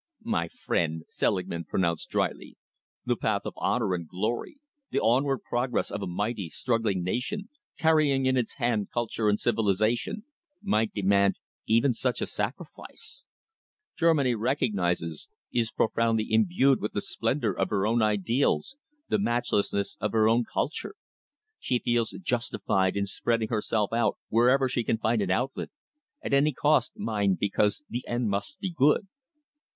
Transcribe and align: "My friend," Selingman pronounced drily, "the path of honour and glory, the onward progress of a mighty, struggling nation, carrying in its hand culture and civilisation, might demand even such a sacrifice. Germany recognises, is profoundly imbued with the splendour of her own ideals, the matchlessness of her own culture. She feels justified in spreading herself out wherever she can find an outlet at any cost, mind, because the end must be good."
"My 0.23 0.47
friend," 0.47 1.03
Selingman 1.07 1.65
pronounced 1.65 2.09
drily, 2.09 2.57
"the 3.05 3.15
path 3.15 3.43
of 3.45 3.53
honour 3.57 3.93
and 3.93 4.07
glory, 4.07 4.59
the 4.89 4.99
onward 4.99 5.43
progress 5.43 5.91
of 5.91 6.01
a 6.01 6.07
mighty, 6.07 6.49
struggling 6.49 7.03
nation, 7.03 7.49
carrying 7.77 8.25
in 8.25 8.35
its 8.35 8.55
hand 8.55 8.89
culture 8.91 9.29
and 9.29 9.39
civilisation, 9.39 10.23
might 10.59 10.91
demand 10.91 11.39
even 11.67 11.93
such 11.93 12.19
a 12.19 12.25
sacrifice. 12.25 13.27
Germany 13.95 14.33
recognises, 14.33 15.29
is 15.53 15.69
profoundly 15.71 16.25
imbued 16.33 16.81
with 16.81 16.93
the 16.93 17.01
splendour 17.03 17.51
of 17.55 17.69
her 17.69 17.85
own 17.85 18.01
ideals, 18.01 18.77
the 19.07 19.19
matchlessness 19.19 19.97
of 20.01 20.13
her 20.13 20.27
own 20.27 20.45
culture. 20.51 20.95
She 21.59 21.77
feels 21.77 22.09
justified 22.09 22.97
in 22.97 23.05
spreading 23.05 23.49
herself 23.49 23.93
out 23.93 24.17
wherever 24.29 24.67
she 24.67 24.83
can 24.83 24.97
find 24.97 25.21
an 25.21 25.29
outlet 25.29 25.69
at 26.23 26.33
any 26.33 26.53
cost, 26.53 26.93
mind, 26.97 27.37
because 27.37 27.83
the 27.87 28.03
end 28.07 28.31
must 28.31 28.59
be 28.59 28.71
good." 28.75 29.07